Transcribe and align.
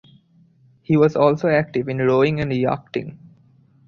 He 0.81 0.97
was 0.97 1.15
also 1.15 1.47
active 1.49 1.87
in 1.87 1.99
rowing 1.99 2.39
and 2.41 2.51
yachting. 2.51 3.19